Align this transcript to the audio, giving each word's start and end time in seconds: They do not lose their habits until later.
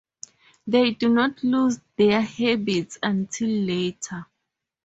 They 0.65 0.95
do 0.95 1.09
not 1.09 1.43
lose 1.43 1.79
their 1.95 2.21
habits 2.23 2.97
until 3.03 3.49
later. 3.49 4.25